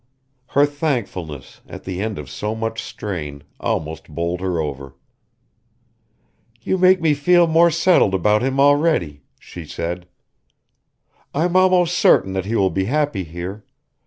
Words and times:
Her 0.47 0.65
thankfulness, 0.65 1.61
at 1.67 1.83
the 1.83 2.01
end 2.01 2.17
of 2.17 2.27
so 2.27 2.55
much 2.55 2.81
strain, 2.81 3.43
almost 3.59 4.09
bowled 4.09 4.41
her 4.41 4.59
over. 4.59 4.95
"You 6.63 6.79
make 6.79 6.99
me 6.99 7.13
feel 7.13 7.45
more 7.45 7.69
settled 7.69 8.15
about 8.15 8.41
him 8.41 8.59
already," 8.59 9.21
she 9.39 9.63
said. 9.63 10.07
"I'm 11.35 11.55
almost 11.55 11.95
certain 11.95 12.33
that 12.33 12.45
he 12.45 12.55
will 12.55 12.71
be 12.71 12.85
happy 12.85 13.23
here. 13.23 13.63